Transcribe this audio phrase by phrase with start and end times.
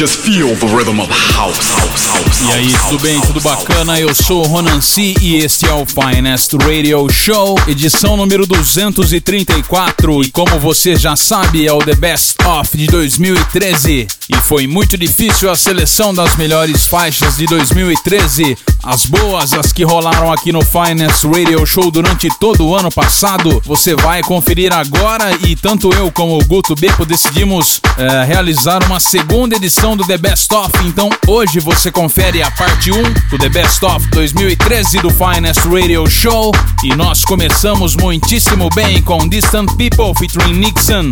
[0.00, 2.40] Just feel the rhythm of house, house, house.
[2.48, 3.20] E aí, tudo bem?
[3.20, 4.00] Tudo bacana?
[4.00, 10.22] Eu sou o Ronan C e este é o Finest Radio Show, edição número 234.
[10.22, 14.19] E como você já sabe, é o The Best Of de 2013.
[14.32, 18.56] E foi muito difícil a seleção das melhores faixas de 2013.
[18.82, 23.60] As boas, as que rolaram aqui no Finest Radio Show durante todo o ano passado,
[23.66, 25.36] você vai conferir agora.
[25.44, 30.16] E tanto eu como o Guto Bepo decidimos é, realizar uma segunda edição do The
[30.16, 30.72] Best Of.
[30.86, 36.08] Então hoje você confere a parte 1 do The Best Of 2013 do Finest Radio
[36.08, 36.52] Show.
[36.84, 41.10] E nós começamos muitíssimo bem com Distant People featuring Nixon.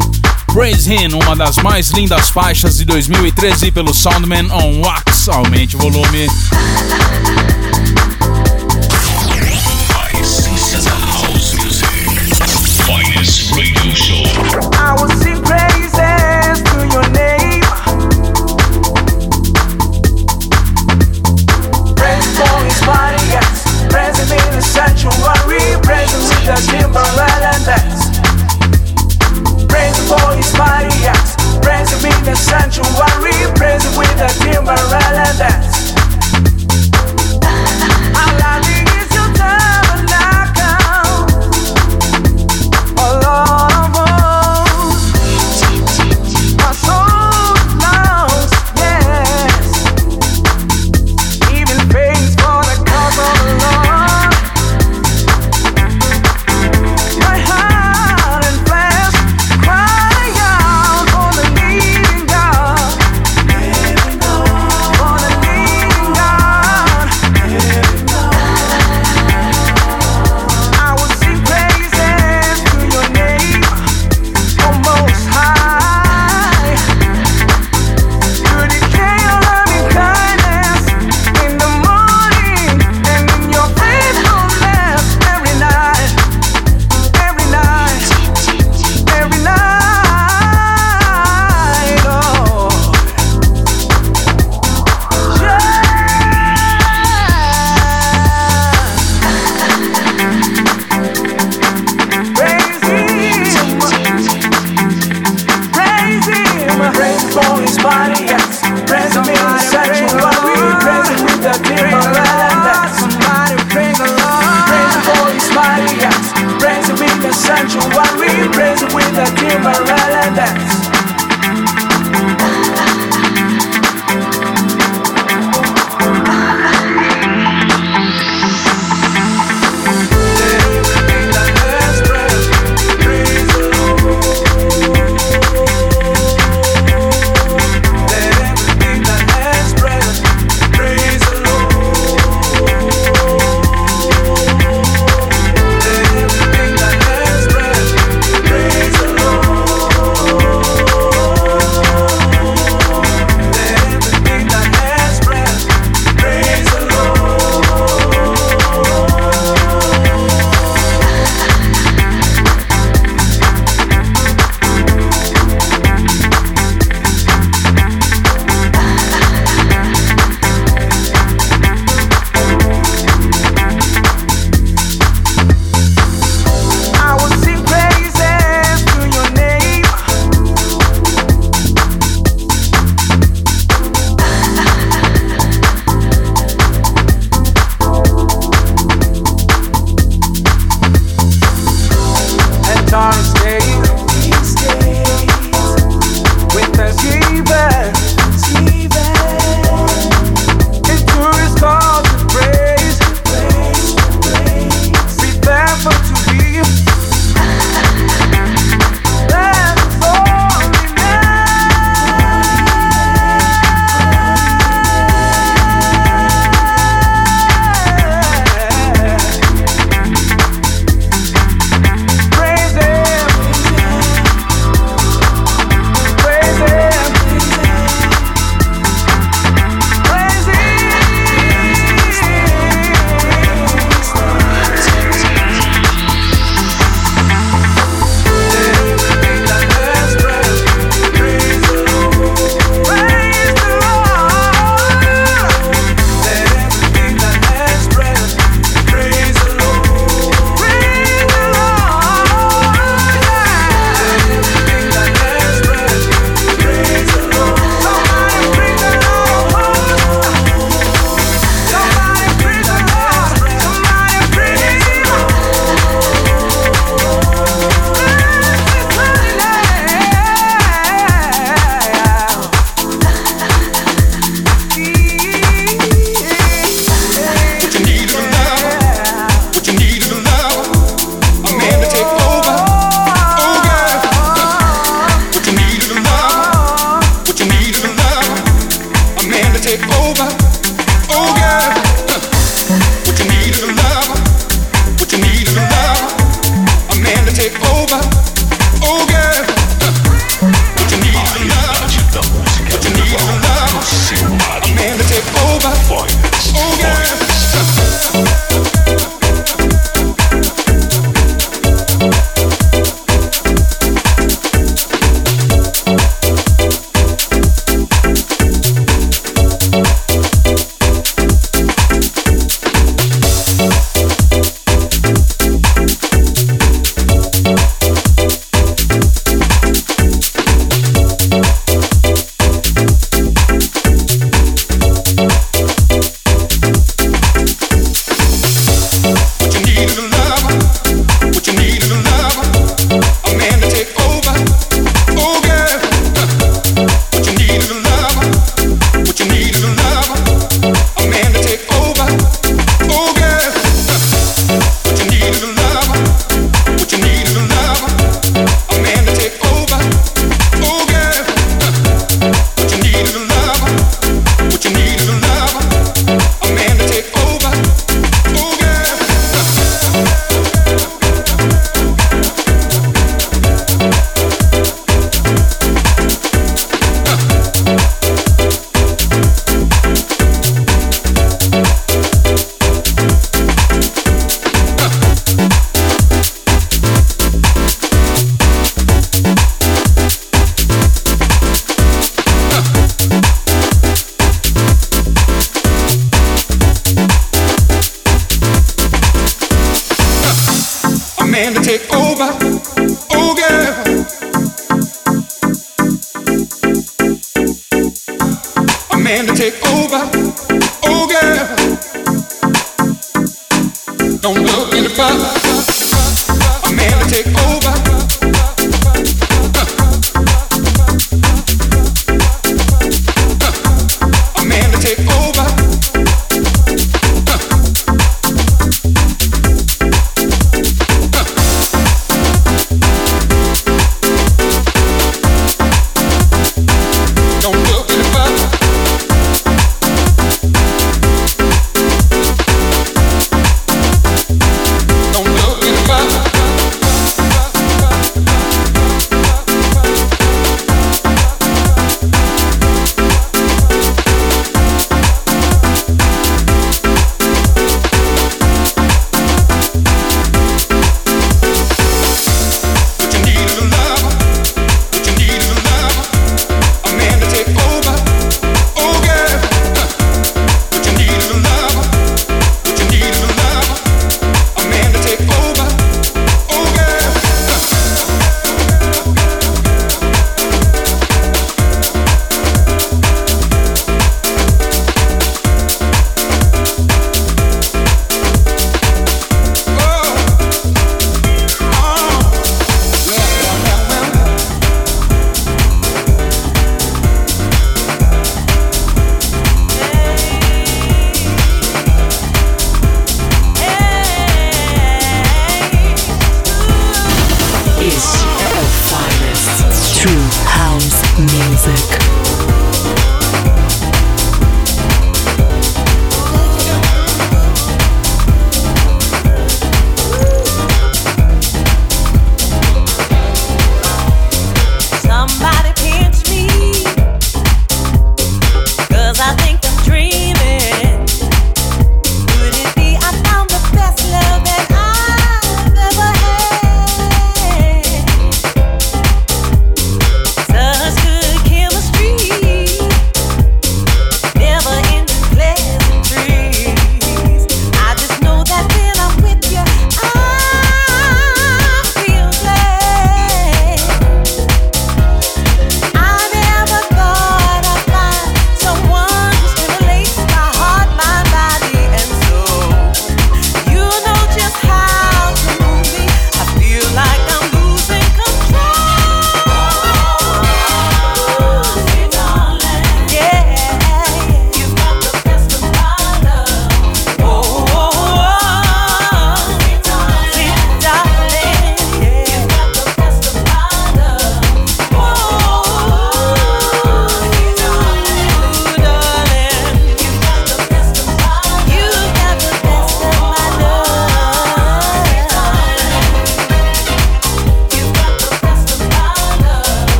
[0.52, 5.28] Praise Him, uma das mais lindas faixas de 2013 pelo Soundman on Wax.
[5.28, 6.26] Aumente o volume.
[12.86, 13.48] Finest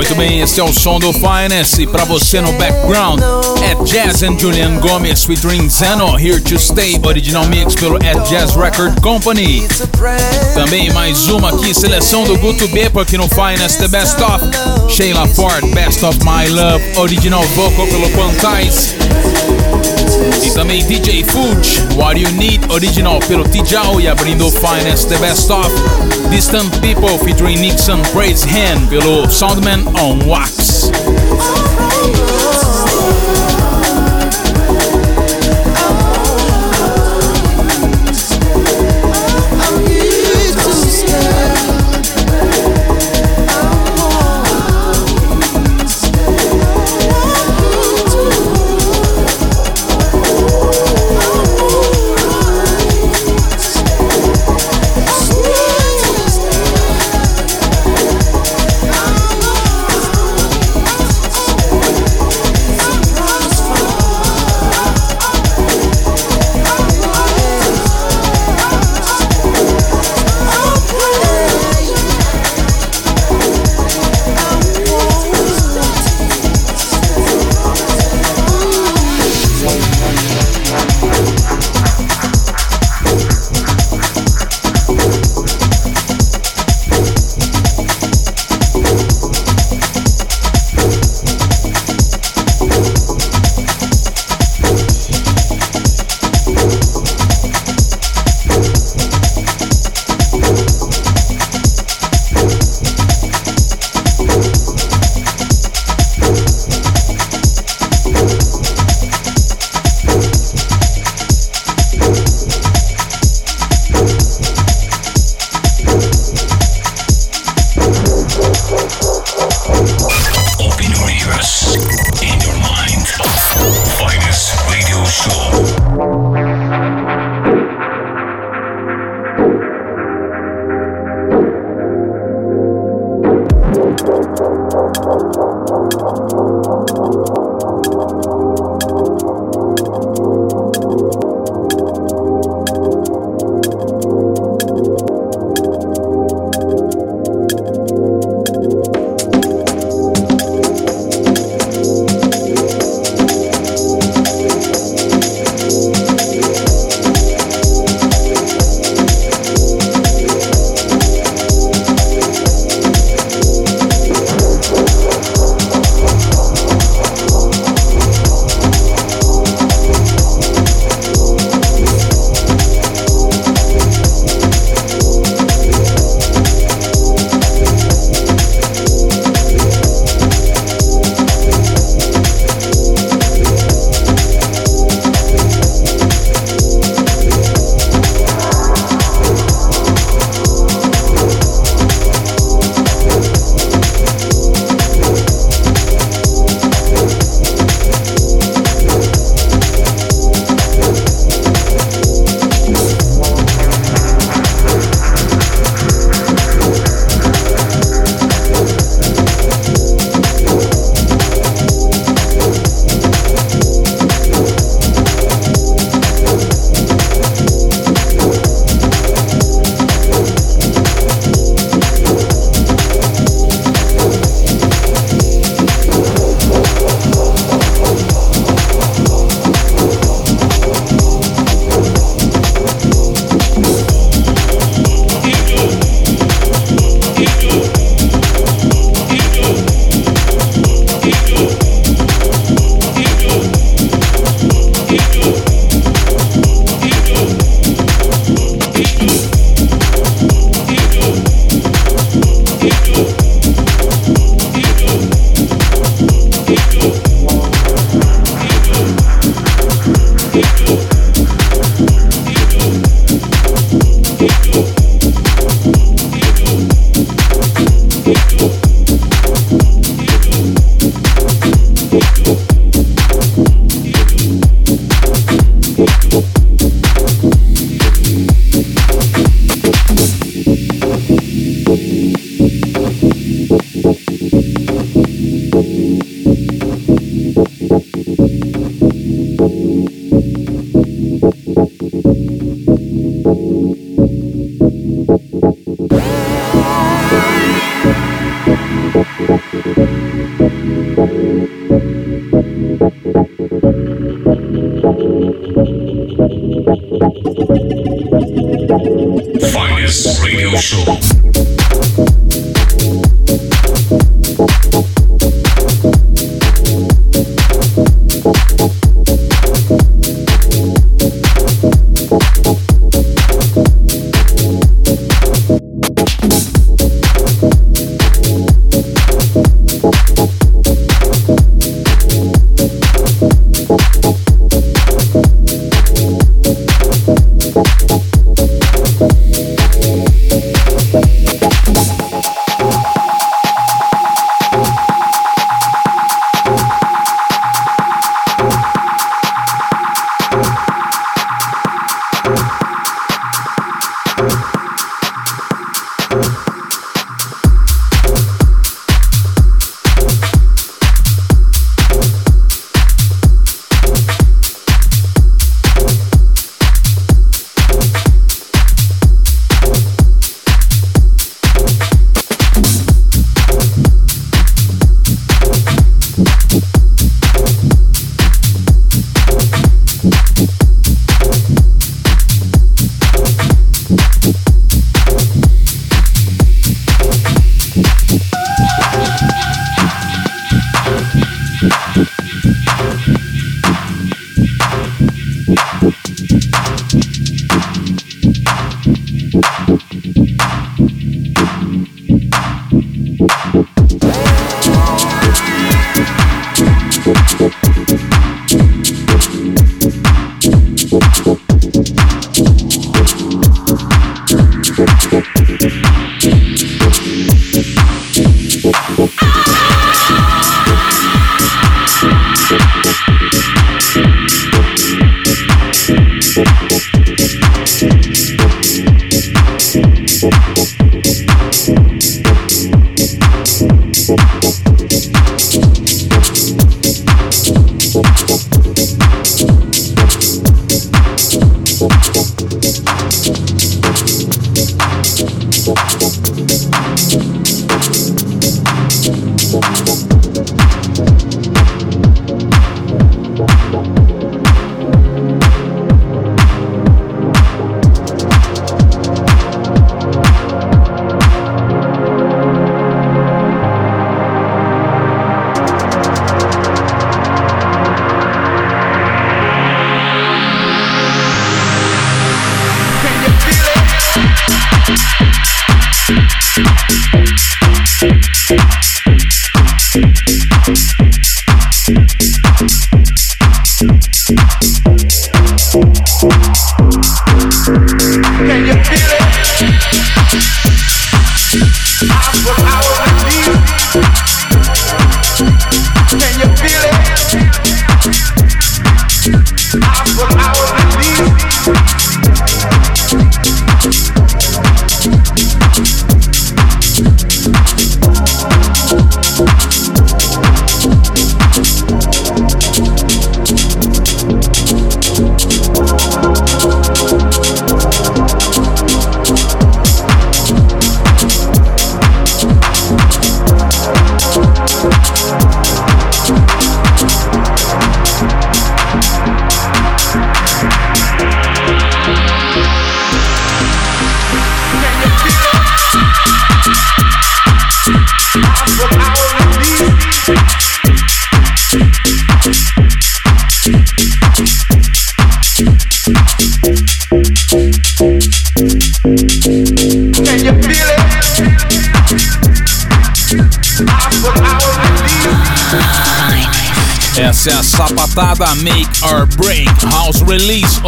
[0.00, 3.20] Esse é o som do Finest e pra você no background
[3.62, 8.56] é Jazz and Julian Gomes featuring Zeno Here to Stay, original mix pelo At Jazz
[8.56, 9.68] Record Company.
[10.54, 14.90] Também mais uma aqui, seleção do Guto Beppo aqui no Finest The Best Of.
[14.90, 18.94] Sheila Ford, Best of My Love, original vocal pelo Quantize.
[20.44, 25.50] E também DJ Fuji, What You Need, original pelo Tijau e abrindo Finest The Best
[25.50, 25.70] Of.
[26.30, 30.90] Distant People featuring Nixon Praise Hand pelo Soundman on Wax.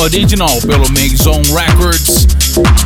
[0.03, 2.27] Original pelo Make Zone Records.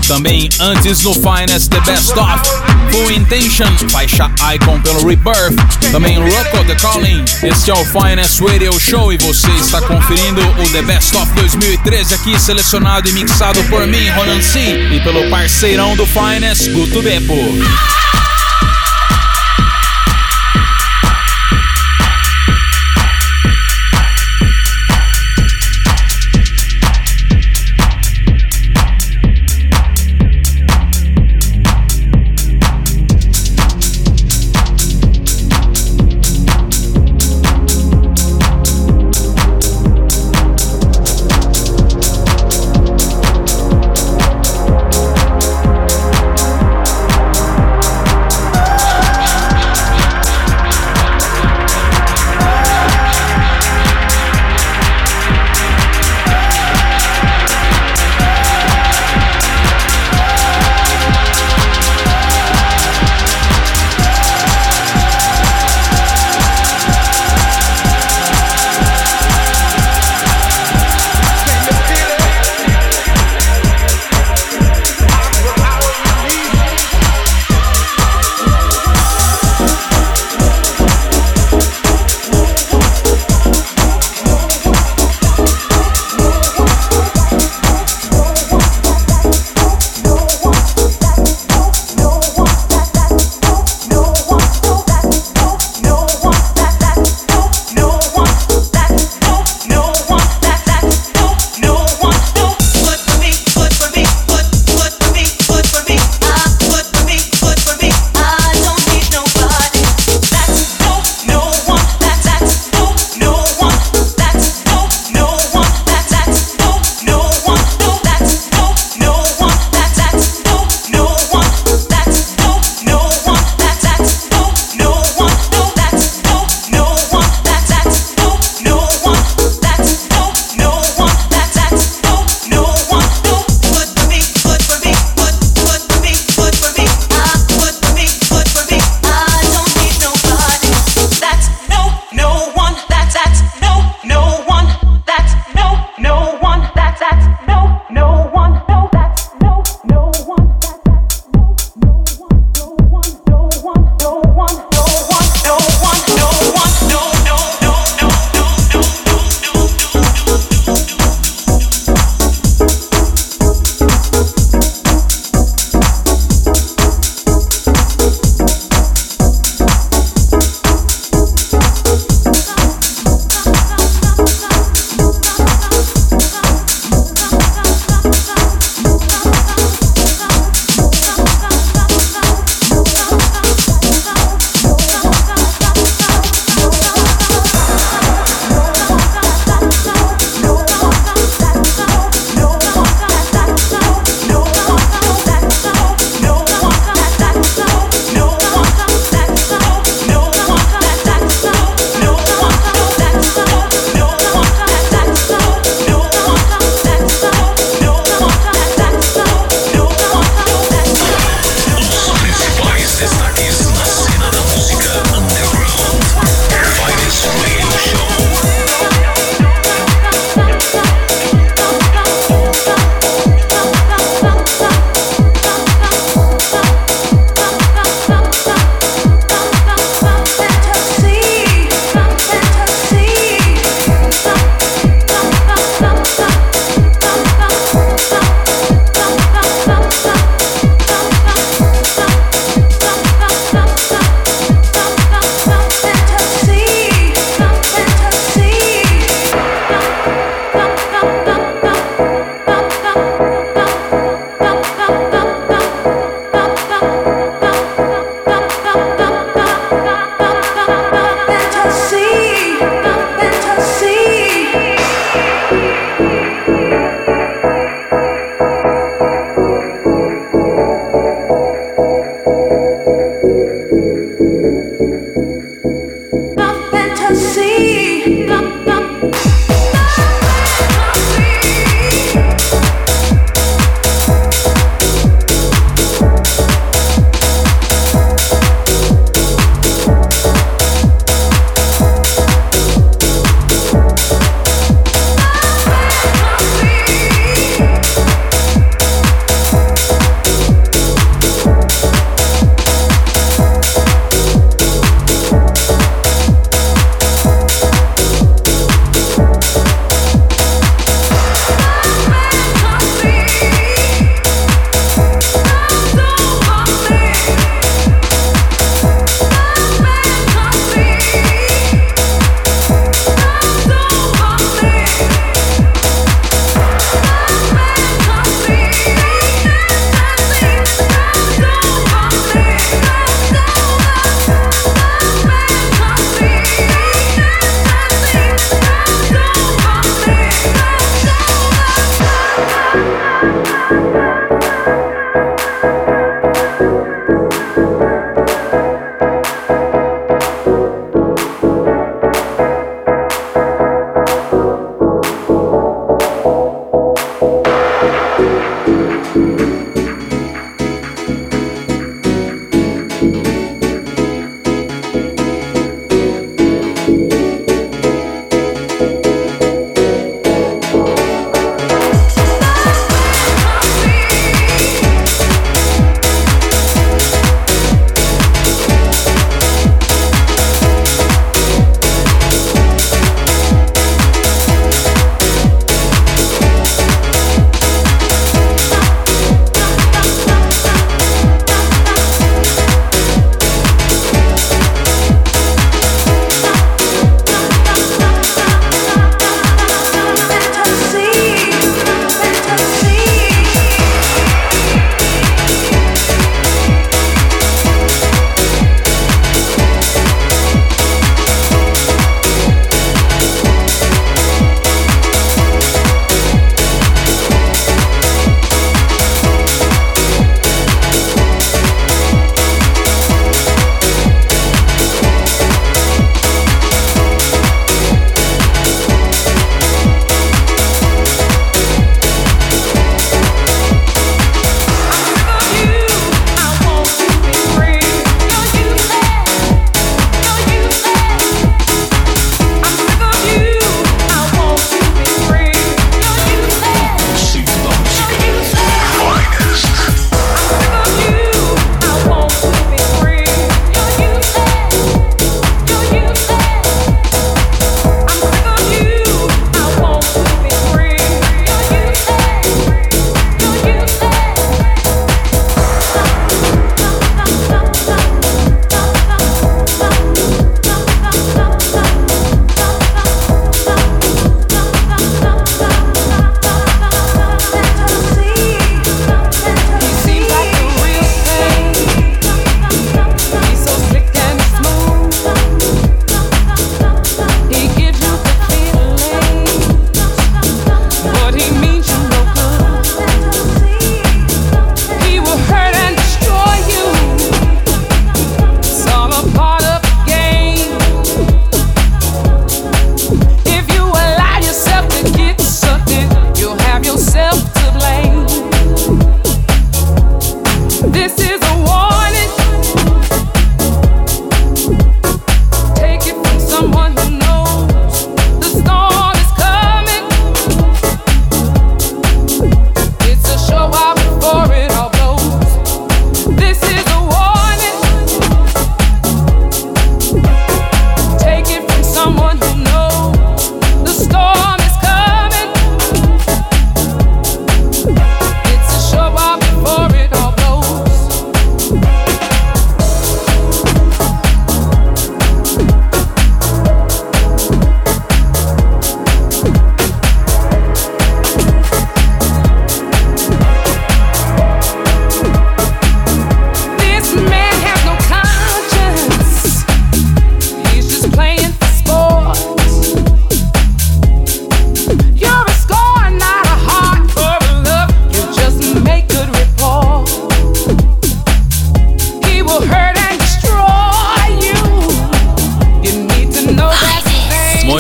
[0.06, 2.42] Também antes no Finest The Best Of
[2.90, 5.56] Full Intention, faixa Icon pelo Rebirth.
[5.90, 7.24] Também Rocco The Calling.
[7.42, 12.14] Este é o Finest Radio Show e você está conferindo o The Best of 2013
[12.14, 14.60] aqui selecionado e mixado por mim, Ronan C.
[14.92, 17.34] E pelo parceirão do Finest, Guto Beppo.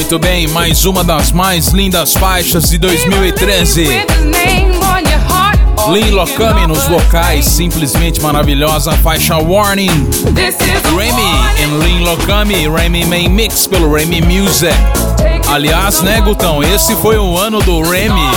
[0.08, 3.88] Muito bem, mais uma das mais lindas faixas de 2013.
[5.90, 8.92] Lin Lokami nos vocais, simplesmente maravilhosa.
[8.92, 10.08] Faixa Warning.
[10.96, 14.72] Remy em Lin Lokami, Remy Main Mix pelo Remy Music.
[15.48, 16.62] Aliás, né, Gutão?
[16.62, 18.30] Esse foi o ano do Remy.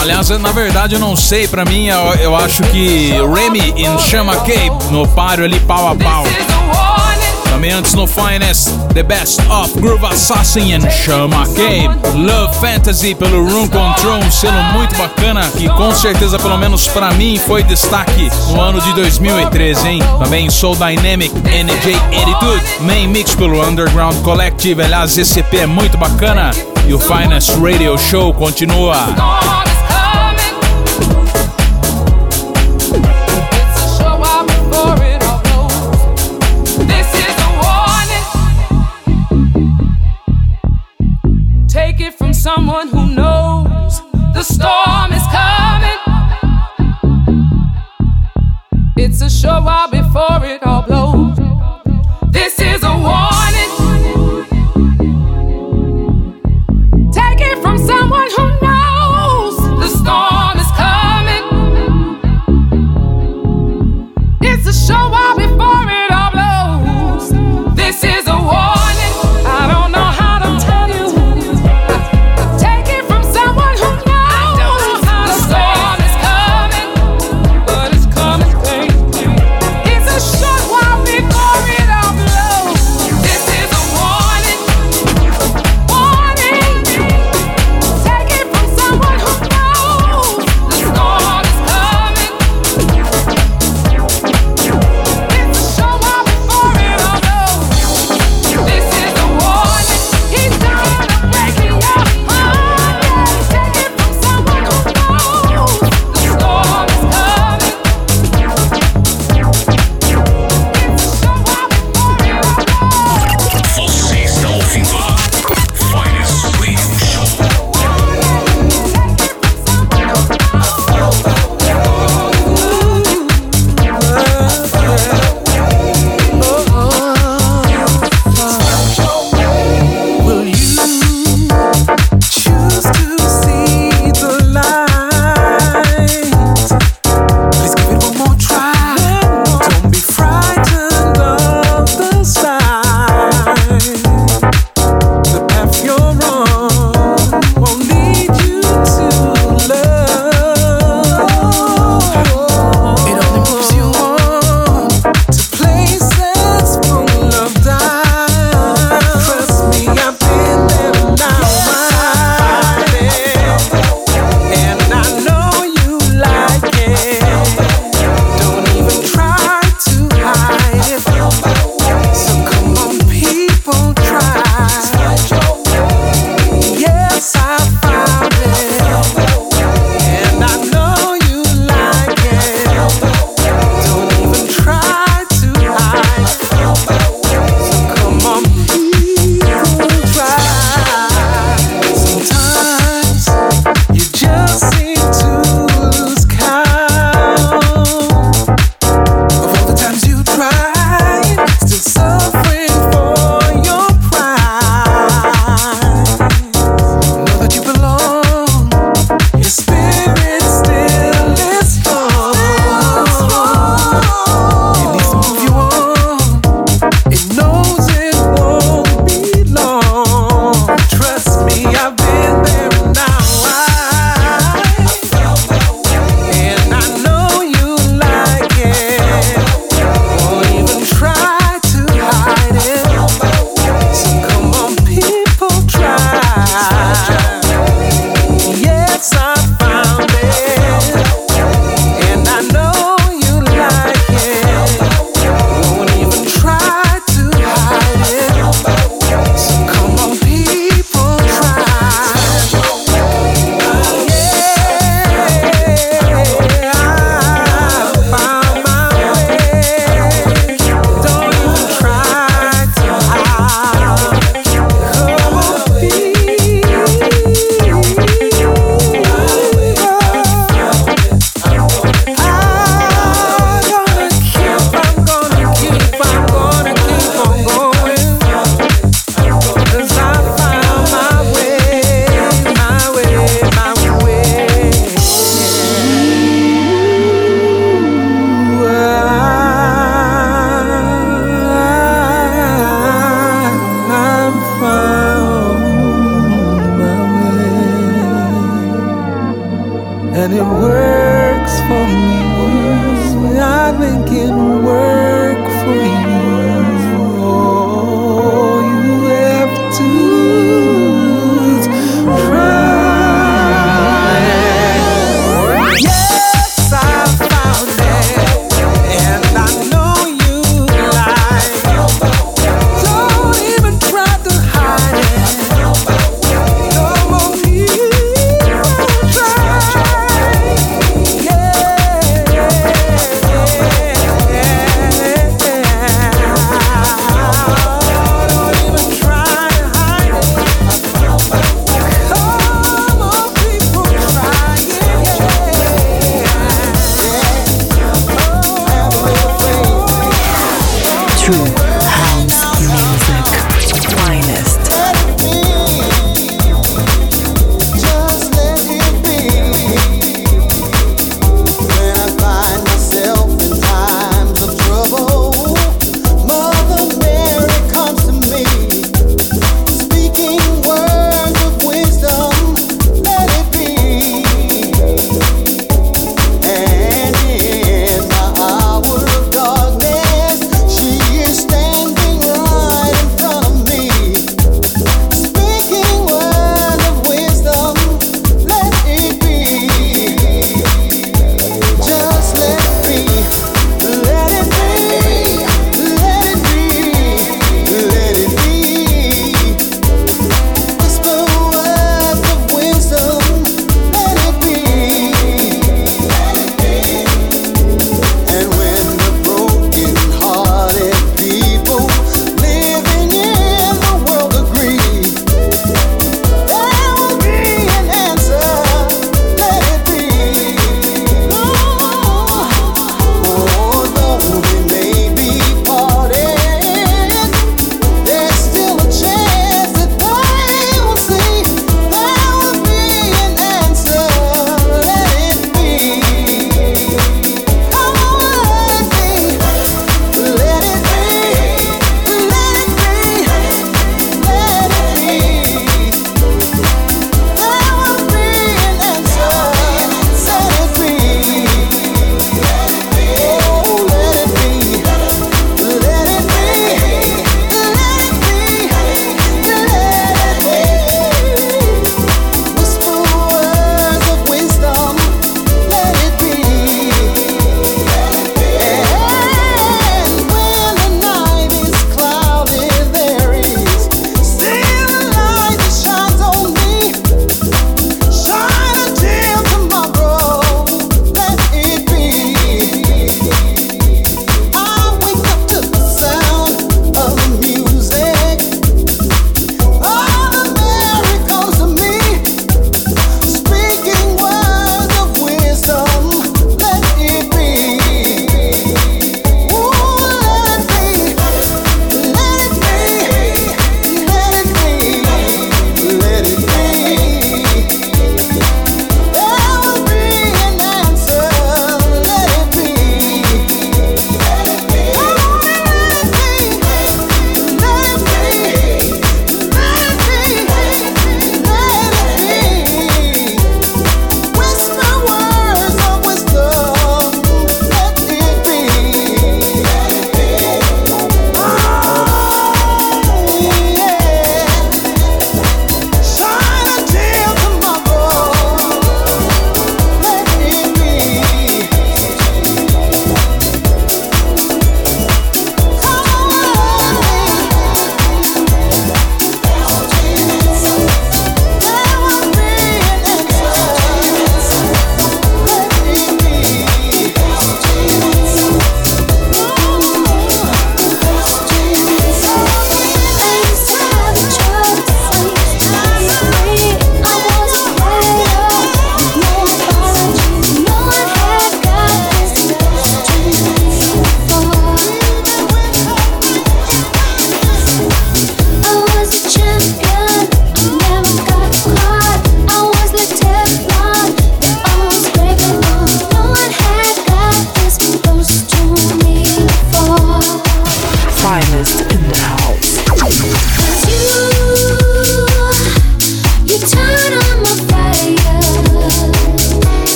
[0.00, 4.34] Aliás, na verdade eu não sei, pra mim eu, eu acho que Remy em Chama
[4.38, 6.24] Cape no páreo ali pau a pau.
[7.56, 11.88] Também antes no Finest, The Best of Groove Assassin and Chama Cape.
[12.14, 17.12] Love Fantasy pelo Room Control, um selo muito bacana que com certeza, pelo menos pra
[17.12, 20.02] mim, foi destaque no ano de 2013, hein?
[20.18, 24.82] Também Soul Dynamic NJ Attitude, Main Mix pelo Underground Collective.
[24.82, 26.50] Aliás, esse EP é muito bacana.
[26.86, 28.96] E o Finest Radio Show continua.
[49.46, 51.35] show up before it all blows.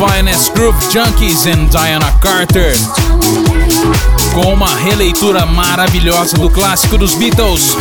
[0.00, 2.72] Finest Group Junkies and Diana Carter.
[4.32, 7.76] Com uma releitura maravilhosa do clássico dos Beatles.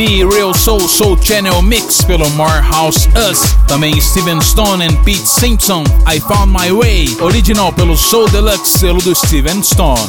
[0.00, 3.54] B Real Soul Soul Channel Mix pelo Morehouse Us.
[3.66, 9.02] Também Steven Stone and Pete Simpson, I Found My Way, original pelo Soul Deluxe, selo
[9.02, 10.08] do Steven Stone.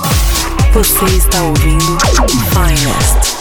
[0.72, 1.98] Você está ouvindo
[2.54, 3.41] Finest.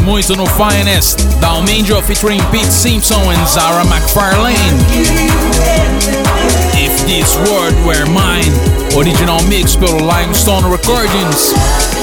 [0.00, 4.56] Muito no Finest, Dalminjo featuring Pete Simpson and Zara McFarlane.
[6.74, 8.52] If This World Were Mine,
[8.96, 11.97] original mix pelo Limestone Recordings.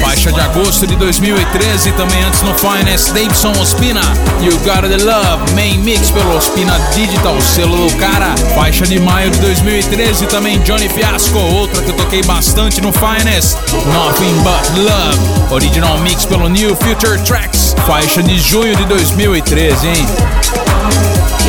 [0.00, 4.00] Faixa de agosto de 2013, também antes no Finest, Davidson Ospina.
[4.40, 8.34] You Gotta The Love, main mix pelo Ospina Digital, selo do cara.
[8.54, 13.56] Faixa de maio de 2013, também Johnny Fiasco, outra que eu toquei bastante no Finest.
[13.72, 17.74] Nothing But Love, original mix pelo New Future Tracks.
[17.86, 20.06] Faixa de junho de 2013, hein?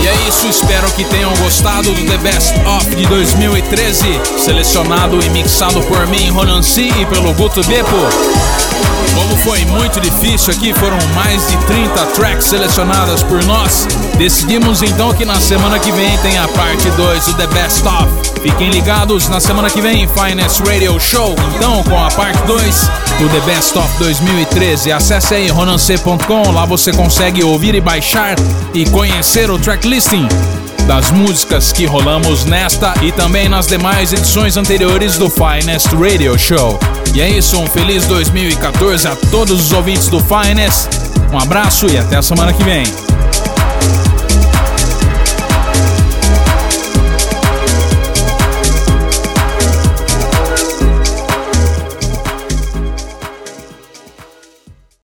[0.02, 5.30] E é isso, espero que tenham gostado do The Best Of de 2013, selecionado e
[5.30, 7.98] mixado por mim, Ronan C, e pelo Guto Beppo.
[9.14, 13.88] Como foi muito difícil aqui, foram mais de 30 tracks selecionadas por nós.
[14.18, 18.29] Decidimos então que na semana que vem tem a parte 2 do The Best Of.
[18.42, 23.30] Fiquem ligados na semana que vem, Finest Radio Show, então com a parte 2 do
[23.30, 24.92] The Best of 2013.
[24.94, 28.36] Acesse aí ronancê.com, lá você consegue ouvir e baixar
[28.74, 30.28] e conhecer o tracklisting
[30.88, 36.80] das músicas que rolamos nesta e também nas demais edições anteriores do Finest Radio Show.
[37.14, 40.88] E é isso, um feliz 2014 a todos os ouvintes do Finest.
[41.32, 42.84] Um abraço e até a semana que vem.